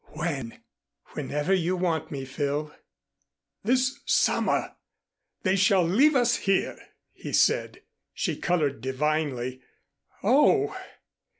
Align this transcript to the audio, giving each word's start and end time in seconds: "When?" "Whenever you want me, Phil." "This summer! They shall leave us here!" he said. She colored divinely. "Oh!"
"When?" 0.13 0.63
"Whenever 1.13 1.53
you 1.53 1.75
want 1.77 2.09
me, 2.09 2.25
Phil." 2.25 2.73
"This 3.63 3.99
summer! 4.03 4.73
They 5.43 5.55
shall 5.55 5.83
leave 5.83 6.15
us 6.15 6.37
here!" 6.37 6.75
he 7.13 7.31
said. 7.31 7.83
She 8.11 8.35
colored 8.35 8.81
divinely. 8.81 9.61
"Oh!" 10.23 10.75